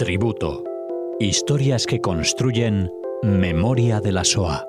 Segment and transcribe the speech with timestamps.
[0.00, 0.64] Tributo.
[1.18, 2.90] Historias que construyen
[3.22, 4.66] memoria de la SOA.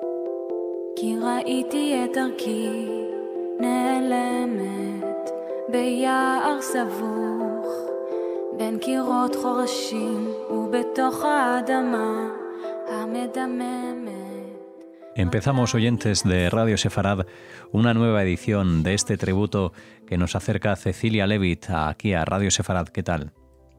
[15.14, 17.26] Empezamos, oyentes de Radio Sefarad,
[17.70, 19.72] una nueva edición de este tributo
[20.06, 22.88] que nos acerca Cecilia Levitt aquí a Radio Sefarad.
[22.88, 23.32] ¿Qué tal?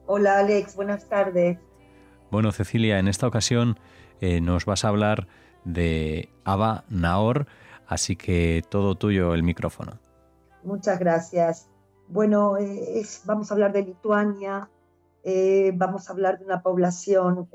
[0.06, 1.58] Hola Alex, buenas tardes.
[2.30, 3.78] Bueno, Cecilia, en esta ocasión
[4.20, 5.28] eh, nos vas a hablar
[5.64, 7.46] de Aba Naor,
[7.86, 9.98] así que todo tuyo el micrófono.
[10.62, 11.68] Muchas gracias.
[12.08, 14.68] Bueno, eh, vamos a hablar de Lituania,
[15.22, 17.48] eh, vamos a hablar de una población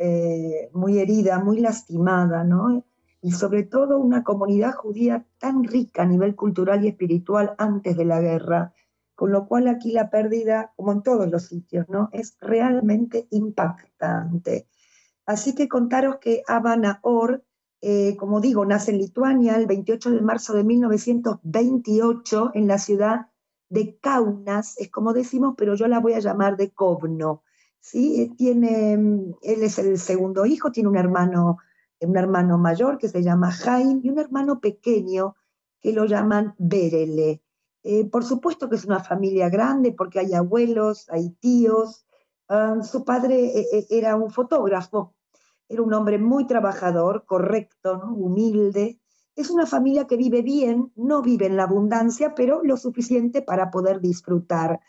[0.74, 2.84] muy herida, muy lastimada, ¿no?
[3.22, 8.06] y sobre todo una comunidad judía tan rica a nivel cultural y espiritual antes de
[8.06, 8.74] la guerra,
[9.20, 12.08] con lo cual aquí la pérdida, como en todos los sitios, ¿no?
[12.14, 14.70] es realmente impactante.
[15.26, 17.44] Así que contaros que Habana Or,
[17.82, 23.28] eh, como digo, nace en Lituania el 28 de marzo de 1928 en la ciudad
[23.68, 27.44] de Kaunas, es como decimos, pero yo la voy a llamar de Kovno.
[27.82, 28.34] ¿sí?
[28.38, 31.58] Tiene, él es el segundo hijo, tiene un hermano
[32.00, 35.36] un hermano mayor que se llama Jaime y un hermano pequeño
[35.82, 37.44] que lo llaman Berele.
[37.84, 42.06] Eh, por supuesto que es una familia grande porque hay abuelos, hay tíos.
[42.48, 45.16] Ah, su padre eh, eh, era un fotógrafo,
[45.68, 49.00] era un hombre muy trabajador, correcto, humilde.
[49.36, 53.72] Es una familia que vive bien, no vive en la abundancia, pero lo suficiente para
[53.72, 54.80] poder disfrutar.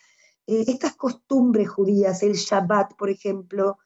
[0.47, 3.79] estas costumbres judías, el Shabbat, por ejemplo,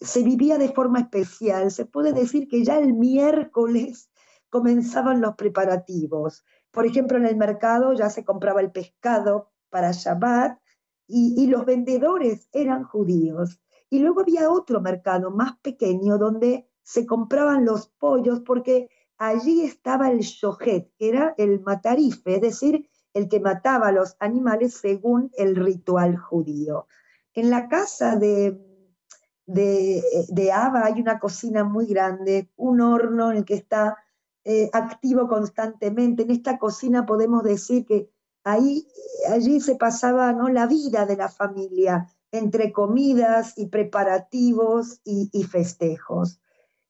[0.00, 1.70] se vivía de forma especial.
[1.70, 4.10] Se puede decir que ya el miércoles
[4.50, 6.44] comenzaban los preparativos.
[6.78, 10.60] Por ejemplo, en el mercado ya se compraba el pescado para Shabbat
[11.08, 13.60] y, los vendedores eran judíos.
[13.90, 20.08] Y luego había otro mercado más pequeño donde se compraban los pollos porque allí estaba
[20.12, 25.32] el shohet, que era el matarife, es decir, el que mataba a los animales según
[25.36, 26.86] el ritual judío.
[27.34, 28.56] En la casa de,
[29.46, 33.96] de, de Ava hay una cocina muy grande, un horno en el que está
[34.48, 36.22] eh, activo constantemente.
[36.22, 38.10] En esta cocina podemos decir que
[38.44, 38.88] ahí,
[39.30, 40.48] allí se pasaba ¿no?
[40.48, 46.40] la vida de la familia entre comidas y preparativos y, festejos.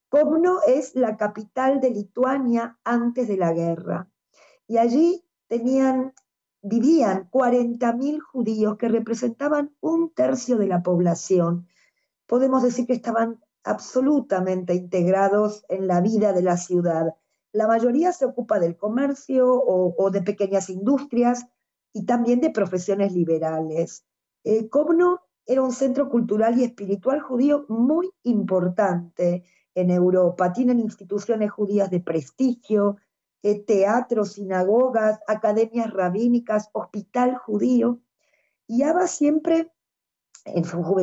[0.09, 4.09] Kovno es la capital de Lituania antes de la guerra
[4.67, 6.15] y allí tenían,
[6.63, 11.67] vivían 40.000 judíos que representaban un tercio de la población
[12.29, 17.17] podemos decir que estaban absolutamente integrados en la vida de la ciudad.
[17.59, 21.45] La mayoría se ocupa del comercio o, de pequeñas industrias
[21.93, 24.05] y también de profesiones liberales.
[24.45, 24.71] Eh,
[25.45, 29.43] era un centro cultural y espiritual judío muy importante
[29.75, 30.53] en Europa.
[30.53, 32.99] Tienen instituciones judías de prestigio,
[33.43, 37.99] eh, teatros, sinagogas, academias rabínicas, hospital judío.
[38.69, 39.73] Y Abba siempre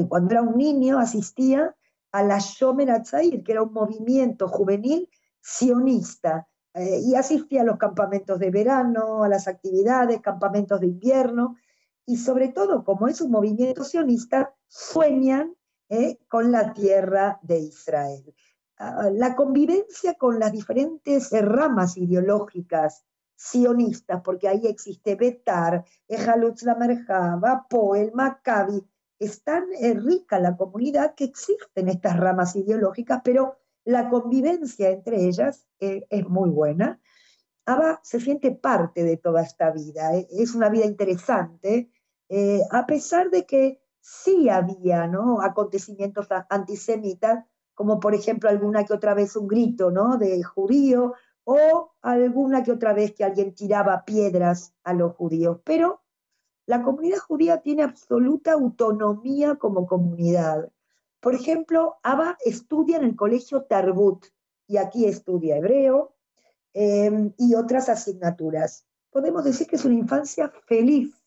[0.08, 1.76] cuando era un niño, asistía
[2.14, 5.10] a la Shomer Atzair, que era un movimiento juvenil
[5.46, 11.56] sionista, eh, y asistía a los campamentos de verano, a las actividades, campamentos de invierno,
[12.04, 15.56] y sobre todo, como es un movimiento sionista, sueñan
[15.88, 18.34] eh, con la tierra de Israel.
[18.78, 26.76] Ah, la convivencia con las diferentes ramas ideológicas sionistas, porque ahí existe Betar, Ejalutz la
[26.76, 28.84] Merjava, Poel, Maccabi,
[29.20, 35.24] es tan eh, rica la comunidad que existen estas ramas ideológicas, pero la convivencia entre
[35.26, 37.00] ellas eh, es muy buena.
[37.66, 41.90] Abba se siente parte de toda esta vida, eh, es una vida interesante,
[42.72, 45.42] a pesar de que sí había ¿no?
[45.42, 50.18] acontecimientos antisemitas, como por ejemplo alguna que otra vez un grito ¿no?
[50.18, 51.14] de judío
[51.44, 56.02] o alguna que otra vez que alguien tiraba piedras a los judíos, pero
[56.68, 60.72] la comunidad judía tiene absoluta autonomía como comunidad.
[61.26, 64.28] Por ejemplo, Abba estudia en el colegio Tarbut
[64.68, 66.14] y aquí estudia hebreo
[66.72, 68.86] em, y otras asignaturas.
[69.10, 71.20] Podemos decir que es una infancia feliz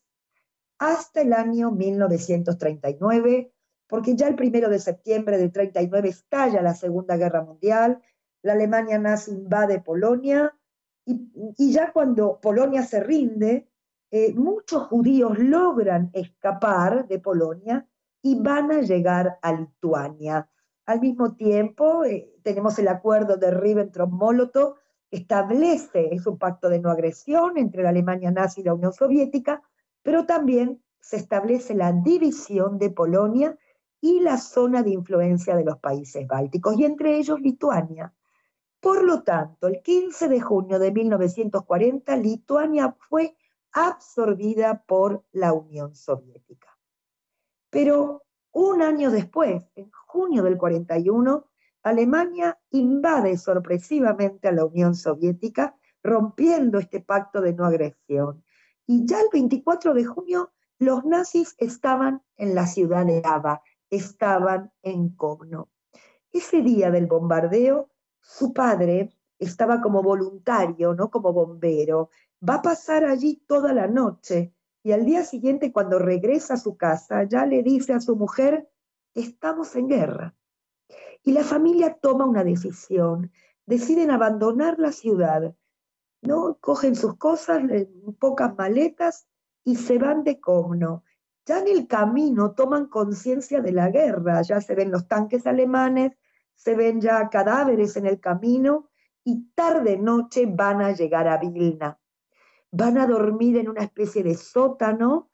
[0.77, 3.51] hasta el año 1939,
[3.87, 8.01] porque ya el primero de septiembre de 39 estalla la Segunda Guerra Mundial,
[8.41, 10.55] la Alemania nazi invade Polonia
[11.03, 13.67] y, y ya cuando Polonia se rinde,
[14.11, 17.85] eh, muchos judíos logran escapar de Polonia
[18.21, 20.49] y van a llegar a Lituania.
[20.85, 24.75] Al mismo tiempo, eh, tenemos el acuerdo de Ribbentrop-Molotov,
[25.09, 28.93] que establece, es un pacto de no agresión entre la Alemania nazi y la Unión
[28.93, 29.61] Soviética,
[30.03, 33.57] pero también se establece la división de Polonia
[34.01, 38.13] y la zona de influencia de los países bálticos, y entre ellos Lituania.
[38.79, 43.35] Por lo tanto, el 15 de junio de 1940, Lituania fue
[43.73, 46.78] absorbida por la Unión Soviética.
[47.69, 51.45] Pero un año después, en junio del 41,
[51.83, 58.43] Alemania invade sorpresivamente a la Unión Soviética, rompiendo este pacto de no agresión.
[58.85, 64.71] Y ya el 24 de junio, los nazis estaban en la ciudad de Ava, estaban
[64.81, 65.69] en Kovno.
[66.31, 67.89] Ese día del bombardeo,
[68.21, 72.09] su padre estaba como voluntario, no como bombero.
[72.47, 74.53] Va a pasar allí toda la noche
[74.89, 78.67] y al día siguiente, cuando regresa a su casa, ya le dice a su mujer,
[79.13, 80.35] estamos en guerra.
[81.21, 83.31] Y la familia toma una decisión,
[83.67, 85.53] deciden abandonar la ciudad,
[86.23, 86.57] ¿no?
[86.59, 87.61] Cogen sus cosas,
[88.17, 89.27] pocas maletas
[89.63, 91.03] y se van de Comno.
[91.45, 96.13] Ya en el camino toman conciencia de la guerra, ya se ven los tanques alemanes,
[96.55, 98.89] se ven ya cadáveres en el camino
[99.23, 101.98] y tarde noche van a llegar a Vilna.
[102.71, 105.29] Van a dormir en una especie de sótano,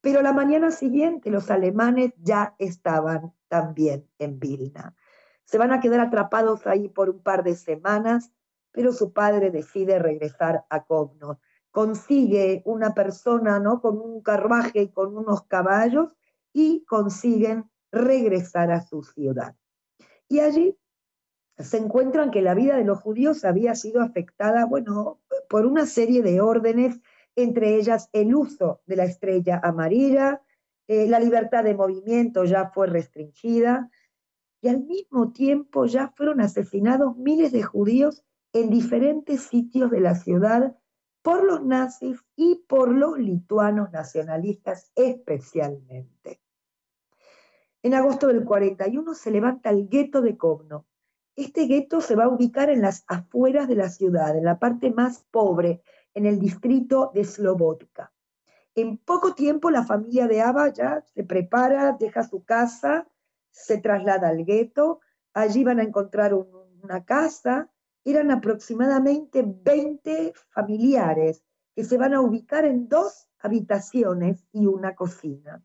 [0.00, 4.94] pero la mañana siguiente los alemanes ya estaban también en Vilna.
[5.44, 8.30] Se van a quedar atrapados ahí por un par de semanas,
[8.70, 11.40] pero su padre decide regresar a Kovno
[11.70, 13.80] consigue una persona ¿no?
[13.80, 16.16] con un carruaje y con unos caballos
[16.52, 19.54] y consiguen regresar a su ciudad.
[20.28, 20.76] Y allí
[21.56, 26.22] se encuentran que la vida de los judíos había sido afectada, bueno, por una serie
[26.22, 27.00] de órdenes,
[27.36, 30.42] entre ellas el uso de la estrella amarilla,
[30.88, 33.90] eh, la libertad de movimiento ya fue restringida
[34.60, 40.14] y al mismo tiempo ya fueron asesinados miles de judíos en diferentes sitios de la
[40.14, 40.76] ciudad
[41.22, 46.40] por los nazis y por los lituanos nacionalistas especialmente.
[47.82, 50.86] En agosto del 41 se levanta el gueto de Kovno.
[51.38, 54.90] Este gueto se va a ubicar en las afueras de la ciudad, en la parte
[54.90, 55.82] más pobre,
[56.12, 58.12] en el distrito de Slobotka.
[58.74, 63.06] En poco tiempo la familia de Ava ya se prepara, deja su casa,
[63.52, 64.98] se traslada al gueto,
[65.32, 67.70] allí van a encontrar una casa,
[68.04, 75.62] eran aproximadamente 20 familiares que se van a ubicar en dos habitaciones y una cocina.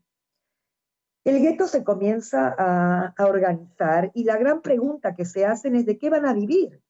[1.24, 5.96] El gueto se comienza a, organizar y la gran pregunta que se hacen es de
[5.96, 6.82] qué van a vivir.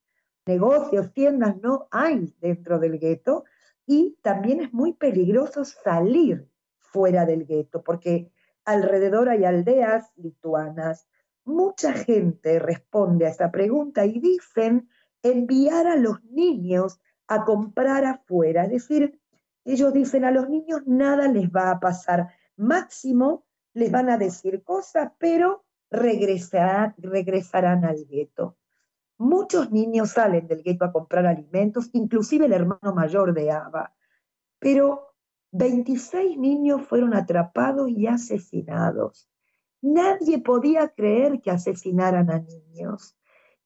[0.45, 3.45] Negocios, tiendas no hay dentro del gueto
[3.87, 6.49] y también es muy peligroso salir
[6.79, 8.33] fuera del gueto porque
[8.65, 11.07] alrededor hay aldeas lituanas.
[11.45, 14.89] Mucha gente responde a esta pregunta y dicen
[15.23, 18.65] enviar a los niños a comprar afuera.
[18.65, 19.21] Es decir,
[19.65, 22.31] ellos dicen a los niños nada les va a pasar.
[22.57, 23.45] Máximo
[23.75, 26.95] les van a decir cosas, pero regresarán,
[27.85, 28.57] al gueto.
[29.19, 33.95] Muchos niños salen del gueto a comprar alimentos, inclusive el hermano mayor de Ava.
[34.59, 35.15] Pero
[35.53, 39.29] 26 niños fueron atrapados y asesinados.
[39.83, 43.17] Nadie podía creer que asesinaran a niños.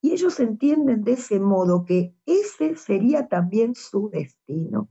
[0.01, 4.91] Y ellos entienden de ese modo que ese sería también su destino.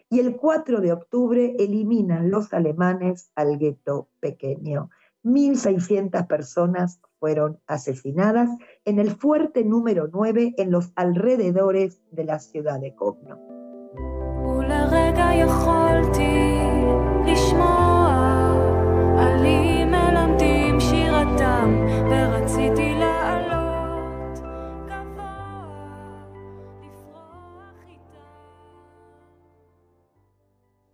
[0.08, 4.90] Y el 4 de octubre eliminan los alemanes al gueto pequeño.
[5.24, 8.48] 1.600 personas fueron asesinadas
[8.84, 13.40] en el fuerte número 9 en los alrededores de la ciudad de Kovno.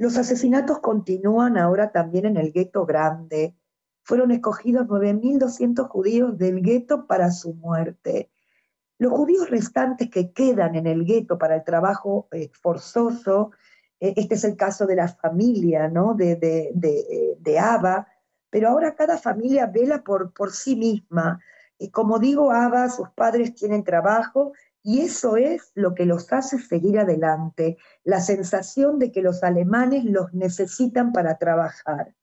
[0.01, 3.55] Los asesinatos continúan ahora también en el gueto grande.
[4.03, 8.31] Fueron escogidos 9.200 judíos del gueto para su muerte.
[8.97, 13.51] Los judíos restantes que quedan en el gueto para el trabajo eh, forzoso,
[14.01, 16.15] eh, este es el caso de la familia ¿no?
[16.15, 18.09] de, de, de, Abba,
[18.49, 21.41] pero ahora cada familia vela por, por sí misma.
[21.77, 26.59] Y como digo, Abba, sus padres tienen trabajo Y eso es lo que los hace
[26.59, 32.15] seguir adelante, la sensación de que los alemanes los necesitan para trabajar.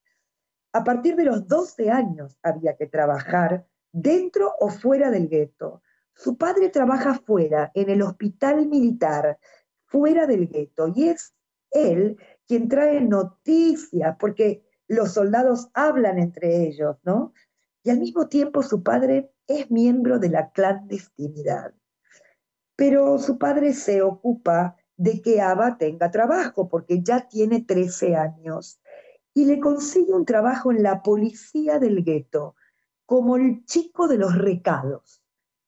[0.74, 5.82] A partir de los 12 años había que trabajar dentro o fuera del gueto.
[6.14, 9.38] Su padre trabaja fuera, en el hospital militar,
[9.86, 11.34] fuera del gueto, y es
[11.72, 17.34] él quien trae noticias, porque los soldados hablan entre ellos, ¿no?
[17.84, 21.74] Y al mismo tiempo su padre es miembro de la clandestinidad.
[22.77, 28.79] Pero su padre se ocupa de que Ava tenga trabajo, porque ya tiene 13 años,
[29.34, 32.55] y le consigue un trabajo en la policía del gueto,
[33.05, 35.22] como el chico de los recados.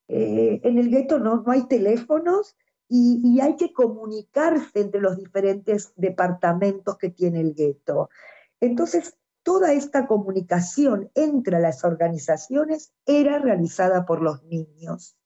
[0.08, 2.56] Eh, en el gueto no, no hay teléfonos
[2.88, 8.10] y, hay que comunicarse entre los diferentes departamentos que tiene el gueto.
[8.58, 15.16] Entonces, toda esta comunicación entre las organizaciones era realizada por los niños.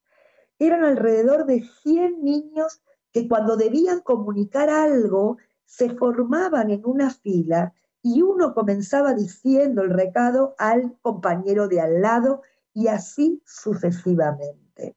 [0.59, 2.81] Eran alrededor de 100 niños
[3.11, 9.89] que cuando debían comunicar algo se formaban en una fila y uno comenzaba diciendo el
[9.89, 12.41] recado al compañero de al lado
[12.73, 14.95] y así sucesivamente.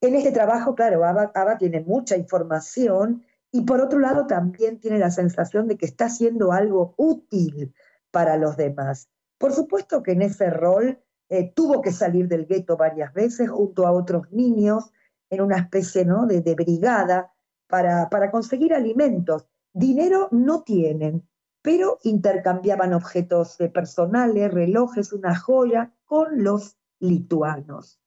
[0.00, 5.10] En este trabajo, claro, Ava, tiene mucha información y por otro lado también tiene la
[5.10, 7.74] sensación de que está haciendo algo útil
[8.10, 9.08] para los demás.
[9.38, 13.86] Por supuesto que en ese rol eh, tuvo que salir del gueto varias veces junto
[13.86, 14.92] a otros niños
[15.30, 16.26] en una especie ¿no?
[16.26, 17.32] de, brigada
[17.66, 19.46] para, para conseguir alimentos.
[19.72, 21.28] Dinero no tienen,
[21.62, 28.00] pero intercambiaban objetos personales, relojes, una joya con los lituanos.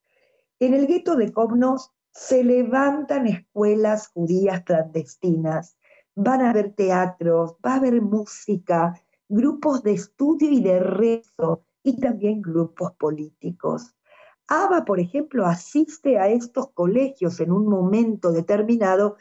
[0.59, 5.77] En el gueto de Komnos se levantan escuelas judías clandestinas,
[6.15, 8.93] van a haber teatros, va a haber música,
[9.27, 13.95] grupos de estudio y de rezo y también grupos políticos.
[14.47, 19.17] Ava, por ejemplo, asiste a estos colegios en un momento determinado,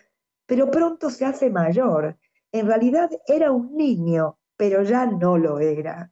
[0.47, 2.17] pero pronto se hace mayor.
[2.51, 6.11] En realidad era un niño, pero ya no lo era.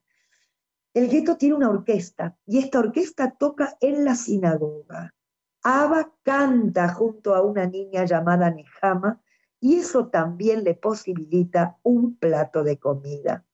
[0.92, 5.14] El gueto tiene una orquesta y esta orquesta toca en la sinagoga.
[5.62, 9.22] Ava canta junto a una niña llamada Nehama
[9.58, 13.45] y eso también le posibilita un plato de comida.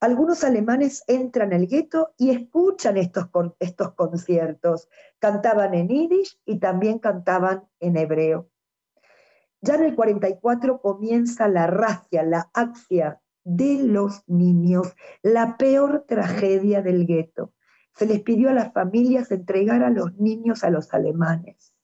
[0.00, 3.28] Algunos alemanes entran al gueto y escuchan estos,
[3.58, 4.88] estos conciertos.
[5.18, 8.48] Cantaban en yiddish y también cantaban en hebreo.
[9.60, 16.80] Ya en el 44 comienza la racia, la axia de los niños, la peor tragedia
[16.82, 17.52] del gueto
[18.00, 21.74] se les pidió a las familias entregar a los niños a los alemanes.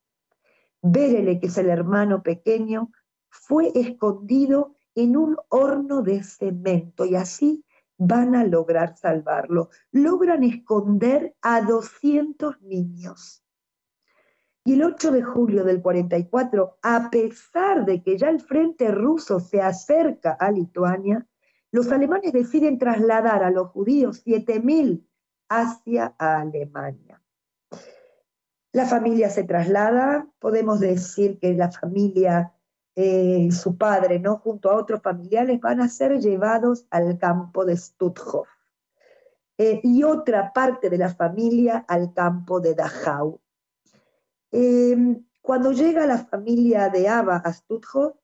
[0.80, 2.90] Bérele, que es el hermano pequeño,
[3.28, 7.65] fue escondido en un horno de cemento y así
[7.98, 9.70] van a lograr salvarlo.
[9.92, 13.42] Logran esconder a 200 niños.
[14.64, 19.38] Y el 8 de julio del 44, a pesar de que ya el frente ruso
[19.38, 21.26] se acerca a Lituania,
[21.70, 25.06] los alemanes deciden trasladar a los judíos 7.000
[25.48, 27.22] hacia Alemania.
[28.72, 32.52] La familia se traslada, podemos decir que la familia,
[32.98, 34.38] eh, su padre, ¿no?
[34.38, 38.48] junto a otros familiares, van a ser llevados al campo de Stutthof.
[39.58, 43.38] Eh, y otra parte de la familia al campo de Dachau.
[44.50, 48.16] Em, cuando llega la familia de Ava a Stutthof,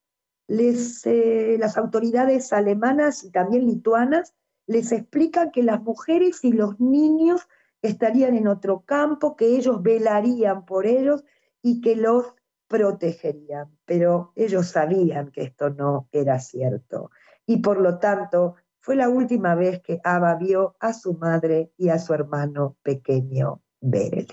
[0.48, 4.34] eh, las autoridades alemanas y también lituanas
[4.66, 7.46] les explican que las mujeres y los niños
[7.82, 11.24] estarían en otro campo, que ellos velarían por ellos
[11.62, 12.34] y que los
[12.72, 13.68] protegerían.
[13.84, 17.10] Pero ellos sabían que esto no era cierto.
[17.44, 21.90] Y por lo tanto, fue la última vez que Ava vio a su madre y
[21.90, 24.28] a su hermano pequeño Berel.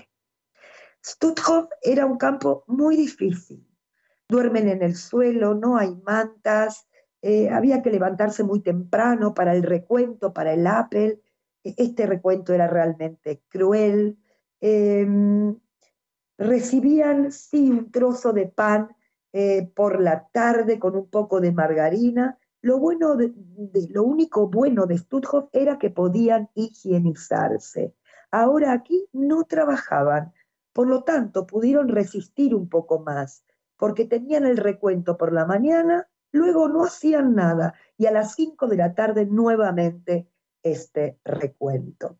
[1.04, 3.66] Stutthof era un campo muy difícil.
[4.28, 6.88] Duermen en el suelo, no hay mantas,
[7.20, 11.20] eh, había que levantarse muy temprano para el recuento, para el Apple.
[11.62, 14.18] E, este recuento era realmente cruel.
[14.60, 15.58] Em,
[16.40, 18.96] recibían, sí, un trozo de pan
[19.32, 22.38] eh, por la tarde con un poco de margarina.
[22.62, 23.16] Lo, bueno
[23.90, 27.94] lo único bueno de Stutthof era que podían higienizarse.
[28.32, 30.32] Ahora aquí no trabajaban,
[30.72, 33.44] por lo tanto pudieron resistir un poco más,
[33.76, 38.68] porque tenían el recuento por la mañana Luego no hacían nada y a las 5
[38.68, 40.28] de la tarde nuevamente
[40.62, 42.18] este recuento.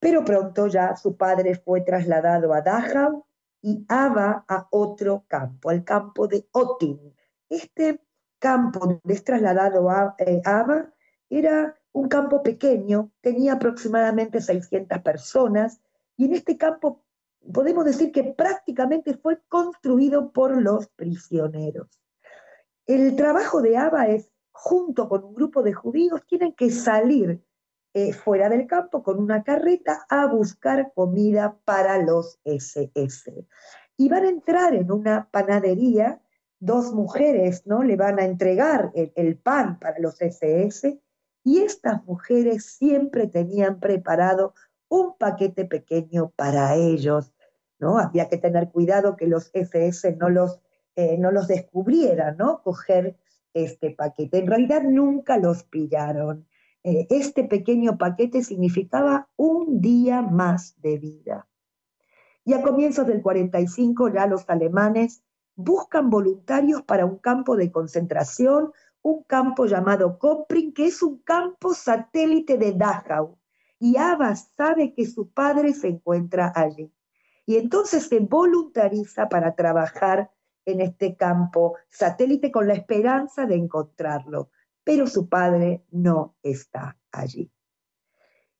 [0.00, 3.24] Pero pronto ya su padre fue trasladado a Dachau
[3.62, 7.14] y Ava a otro campo, al campo de Otin.
[7.48, 8.00] Este
[8.38, 10.92] campo donde es trasladado a eh, Ava
[11.28, 15.80] era un campo pequeño, tenía aproximadamente 600 personas
[16.16, 17.02] y en este campo
[17.52, 22.00] podemos decir que prácticamente fue construido por los prisioneros.
[22.86, 27.42] El trabajo de Abba es, junto con un grupo de judíos, tienen que salir
[27.94, 33.46] eh, fuera del campo con una carreta a buscar comida para los SS.
[33.96, 36.20] Y van a entrar en una panadería,
[36.60, 37.82] dos mujeres ¿no?
[37.82, 41.00] le van a entregar el, pan para los SS
[41.44, 44.54] y estas mujeres siempre tenían preparado
[44.88, 47.32] un paquete pequeño para ellos,
[47.78, 47.98] ¿no?
[47.98, 50.60] Había que tener cuidado que los SS no los,
[50.96, 52.62] eh, no los descubrieran, ¿no?
[52.62, 53.16] Coger
[53.54, 54.38] este paquete.
[54.38, 56.47] En realidad nunca los pillaron.
[56.88, 61.46] Eh, este pequeño paquete significaba un día más de vida.
[62.46, 65.22] Y a comienzos del 45 ya los alemanes
[65.54, 71.74] buscan voluntarios para un campo de concentración, un campo llamado Kopring, que es un campo
[71.74, 73.36] satélite de Dachau
[73.78, 76.90] y Ava sabe que su padre se encuentra allí.
[77.44, 80.30] Y entonces se voluntariza para trabajar
[80.64, 84.48] en este campo satélite con la esperanza de encontrarlo,
[84.88, 87.52] pero su padre no está allí.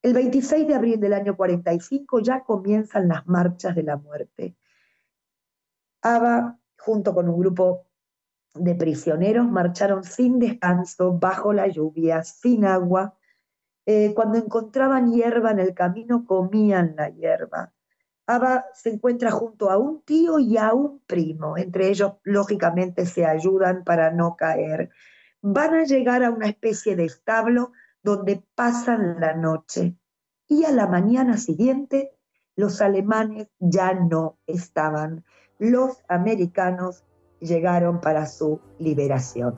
[0.02, 4.54] El 26 de abril del año 45 ya comienzan las marchas de la muerte.
[6.02, 7.86] Ava, junto con un grupo
[8.54, 13.16] de prisioneros, marcharon sin descanso, bajo la lluvia, sin agua,
[13.86, 17.72] eh, cuando encontraban hierba en el camino, comían la hierba.
[18.26, 21.56] Ava se encuentra junto a un tío y a un primo.
[21.56, 24.90] Entre ellos, lógicamente, se ayudan para no caer.
[25.42, 29.96] Van a llegar a una especie de establo donde pasan la noche.
[30.48, 32.12] Y a la mañana siguiente,
[32.56, 35.24] los alemanes ya no estaban.
[35.58, 37.04] Los americanos
[37.40, 39.54] llegaron para su liberación.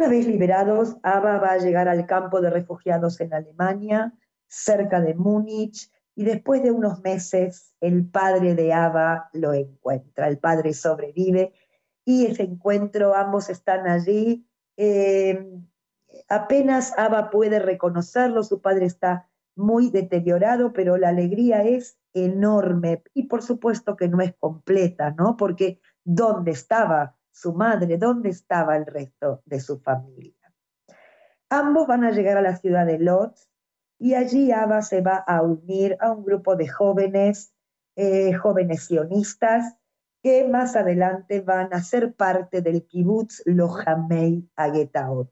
[0.00, 4.14] Una vez liberados, Ava va a llegar al campo de refugiados en Alemania,
[4.48, 10.28] cerca de Múnich, y después de unos meses el padre de Ava lo encuentra.
[10.28, 11.52] El padre sobrevive
[12.06, 14.48] y ese encuentro, ambos están allí.
[14.78, 15.46] Eh,
[16.30, 23.24] apenas Ava puede reconocerlo, su padre está muy deteriorado, pero la alegría es enorme y
[23.24, 25.36] por supuesto que no es completa, ¿no?
[25.36, 27.96] Porque ¿dónde estaba su madre?
[27.98, 30.34] ¿Dónde estaba el resto de su familia?
[31.48, 33.48] Ambos van a llegar a la ciudad de Lodz
[33.98, 37.52] y allí Abba se va a unir a un grupo de jóvenes,
[37.96, 39.76] eh, jóvenes sionistas,
[40.22, 45.30] que más adelante van a ser parte del kibbutz Lohamei Agetaot.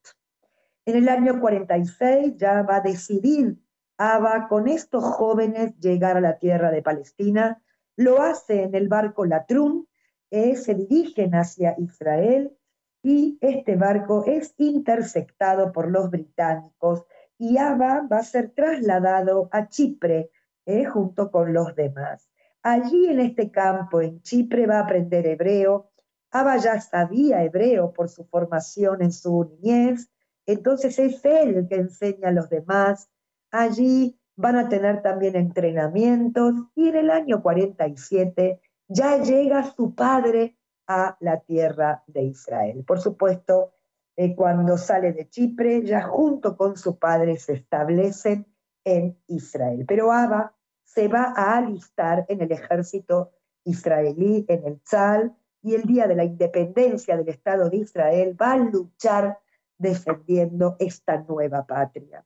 [0.87, 3.59] En el año 46 ya va a decidir
[3.99, 7.61] Abba con estos jóvenes llegar a la tierra de Palestina.
[7.97, 9.88] Lo hace en el barco Latrun,
[10.31, 12.57] eh, se dirigen hacia Israel
[13.03, 17.05] y este barco es interceptado por los británicos
[17.39, 20.31] y Abba va a ser trasladado a Chipre
[20.67, 22.29] eh, junto con los demás.
[22.63, 25.91] Allí en este campo, en Chipre, va a aprender hebreo.
[26.31, 30.11] Abba ya sabía hebreo por su formación en su niñez,
[30.45, 33.09] entonces es él el que enseña a los demás
[33.51, 40.57] Allí van a tener también entrenamientos y en el año 47 ya llega su padre
[40.87, 42.85] a la tierra de Israel.
[42.87, 43.75] Por supuesto,
[44.17, 48.47] eh, cuando sale de Chipre, ya junto con su padre se establecen
[48.85, 49.85] en Israel.
[49.87, 53.33] Pero Abba se va a alistar en el ejército
[53.65, 58.53] israelí, en el Tzal, y el día de la independencia del Estado de Israel va
[58.53, 59.39] a luchar
[59.77, 62.25] defendiendo esta nueva patria.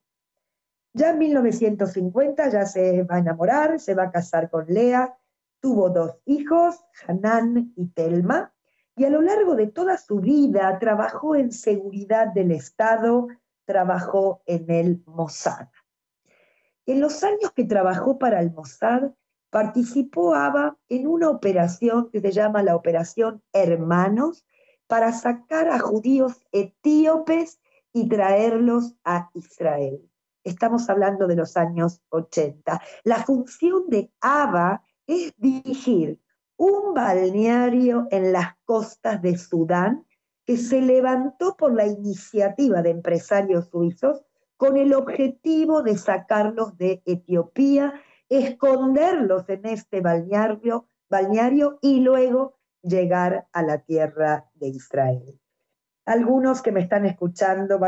[0.93, 5.17] Ya en 1950 ya se va a enamorar, se va a casar con Lea,
[5.63, 8.53] tuvo dos hijos, Hanan y Telma,
[8.97, 13.29] y a lo largo de toda su vida trabajó en seguridad del Estado,
[13.63, 15.69] trabajó en el Mossad.
[16.85, 19.11] En los años que trabajó para el Mossad,
[19.49, 24.45] participó Ava en una operación que se llama la Operación Hermanos
[24.87, 27.61] para sacar a judíos etíopes
[27.93, 30.09] y traerlos a Israel.
[30.43, 32.81] Estamos hablando de los años 80.
[33.05, 36.19] La función de ABA es dirigir
[36.57, 40.05] un balneario en las costas de Sudán
[40.45, 44.23] que se levantó por la iniciativa de empresarios suizos
[44.57, 47.93] con el objetivo de sacarlos de Etiopía,
[48.29, 50.87] esconderlos en este balneario,
[51.81, 55.39] y luego llegar a la tierra de Israel.
[56.05, 57.79] Algunos que me están escuchando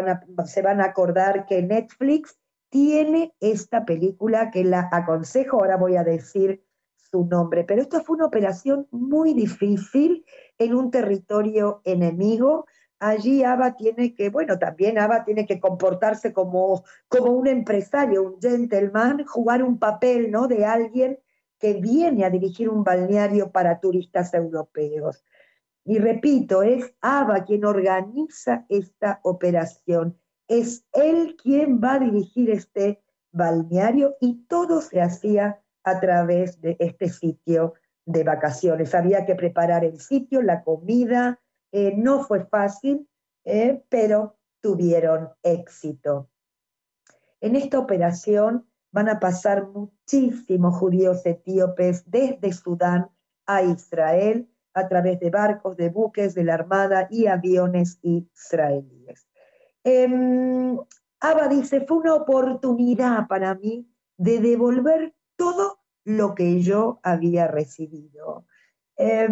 [0.46, 2.38] se van a acordar que Netflix
[2.70, 6.64] tiene esta película que la aconsejo, ahora voy a decir
[7.10, 7.64] su nombre.
[7.64, 10.26] Pero esto fue una operación muy difícil
[10.58, 12.66] en un territorio enemigo.
[13.00, 18.42] Allí Ava tiene que, bueno, también Ava tiene que comportarse como, como un empresario, un
[18.42, 20.48] gentleman, jugar un papel, ¿no?
[20.48, 21.20] De alguien
[21.60, 25.24] que viene a dirigir un balneario para turistas europeos.
[25.84, 30.18] Y repito, es Ava quien organiza esta operación.
[30.48, 36.76] Es él quien va a dirigir este balneario y todo se hacía a través de
[36.80, 38.94] este sitio de vacaciones.
[38.94, 41.40] Había que preparar el sitio, la comida,
[41.72, 43.08] eh, no fue fácil,
[43.46, 46.30] eh, pero tuvieron éxito.
[47.40, 53.10] En esta operación van a pasar muchísimos judíos etíopes desde Sudán
[53.46, 59.28] a Israel a través de barcos, de buques, de la Armada y aviones israelíes.
[59.84, 60.78] Eh,
[61.20, 65.15] Abba dice, fue una oportunidad para mí de devolver
[65.46, 68.46] todo lo que yo había recibido.
[68.98, 69.30] Eh,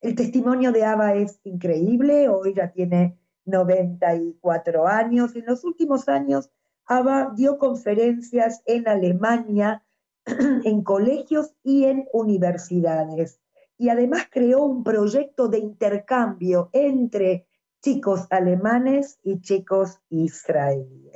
[0.00, 5.34] el testimonio de Abba es increíble, hoy ya tiene 94 años.
[5.34, 6.50] En los últimos años
[6.86, 9.82] Abba dio conferencias en Alemania,
[10.64, 13.40] en colegios y en universidades.
[13.78, 17.48] Y además creó un proyecto de intercambio entre
[17.80, 21.11] chicos alemanes y chicos israelíes.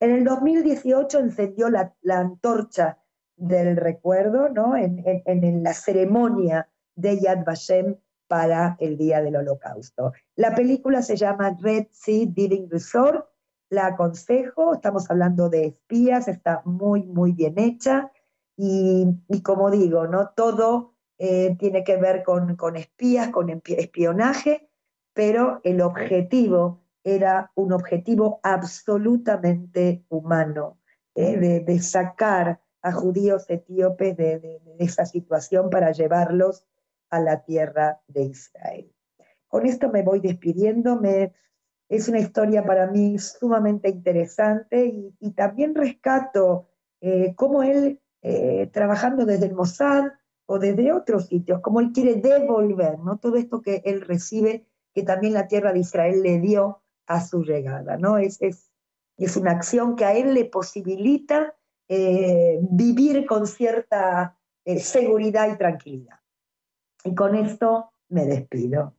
[0.00, 2.98] En el 2018 encendió la, antorcha
[3.36, 4.76] del recuerdo ¿no?
[4.76, 10.12] en, en, la ceremonia de Yad Vashem para el Día del Holocausto.
[10.34, 13.26] La película se llama Red Sea Diving Resort
[13.68, 18.12] la aconsejo, estamos hablando de espías, está muy, muy bien hecha
[18.56, 19.06] y,
[19.42, 20.30] como digo, ¿no?
[20.30, 24.70] todo eh, tiene que ver con, espías, con espionaje,
[25.12, 30.80] pero el objetivo era un objetivo absolutamente humano,
[31.14, 31.62] ¿eh?
[31.64, 36.64] de, sacar a judíos etíopes de, esa situación para llevarlos
[37.08, 38.92] a la tierra de Israel.
[39.46, 41.32] Con esto me voy despidiendo, me,
[41.88, 44.86] es una historia para mí sumamente interesante
[45.20, 50.06] y, también rescato eh, cómo él, eh, trabajando desde el Mossad
[50.46, 53.18] o desde otros sitios, cómo él quiere devolver ¿no?
[53.18, 57.42] todo esto que él recibe, que también la tierra de Israel le dio a su
[57.42, 57.96] llegada.
[57.96, 58.18] ¿no?
[58.18, 58.70] Es, es,
[59.16, 61.54] es una acción que a él le posibilita
[61.88, 64.36] eh, vivir con cierta
[64.78, 66.18] seguridad y tranquilidad.
[67.04, 68.94] Y con esto me despido.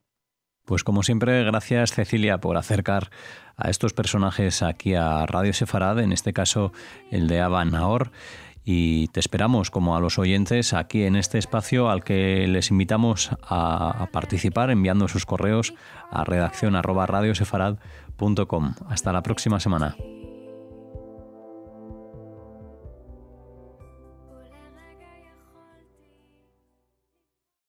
[0.67, 3.09] Pues como siempre, gracias Cecilia por acercar
[3.55, 6.73] a estos personajes aquí a Radio Sefarad, en este caso
[7.09, 8.11] el de Aba Nahor.
[8.69, 13.29] Y te esperamos, como a los oyentes, aquí en este espacio al que les invitamos
[13.41, 15.73] a, participar enviando sus correos
[16.11, 16.75] a redacción
[18.89, 19.95] Hasta la próxima semana.